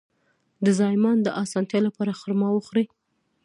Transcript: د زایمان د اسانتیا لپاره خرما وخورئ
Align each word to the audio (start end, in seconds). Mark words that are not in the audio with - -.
د 0.65 0.67
زایمان 0.79 1.17
د 1.23 1.27
اسانتیا 1.43 1.79
لپاره 1.87 2.17
خرما 2.19 2.49
وخورئ 2.53 2.85